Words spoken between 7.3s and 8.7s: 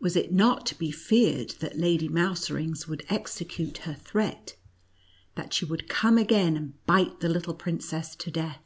princess to death